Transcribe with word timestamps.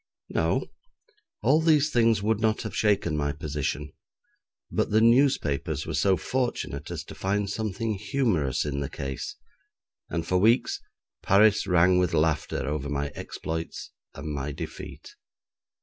No. 0.29 0.65
All 1.43 1.61
these 1.61 1.91
things 1.91 2.23
would 2.23 2.39
not 2.39 2.63
have 2.63 2.75
shaken 2.75 3.15
my 3.15 3.31
position, 3.31 3.93
but 4.71 4.89
the 4.89 4.99
newspapers 4.99 5.85
were 5.85 5.93
so 5.93 6.17
fortunate 6.17 6.89
as 6.89 7.03
to 7.03 7.13
find 7.13 7.47
something 7.47 7.93
humorous 7.99 8.65
in 8.65 8.79
the 8.79 8.89
case, 8.89 9.35
and 10.09 10.25
for 10.25 10.39
weeks 10.39 10.81
Paris 11.21 11.67
rang 11.67 11.99
with 11.99 12.15
laughter 12.15 12.67
over 12.67 12.89
my 12.89 13.09
exploits 13.09 13.91
and 14.15 14.33
my 14.33 14.51
defeat. 14.51 15.13